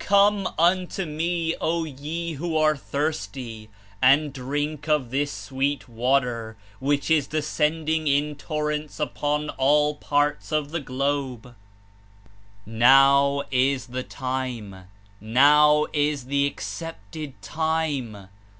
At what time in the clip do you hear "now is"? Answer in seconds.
12.66-13.86, 15.20-16.24